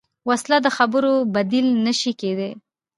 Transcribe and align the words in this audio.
وسله 0.29 0.57
د 0.65 0.67
خبرو 0.77 1.13
بدیل 1.35 1.67
نه 1.85 1.93
شي 1.99 2.11
کېدای 2.21 2.51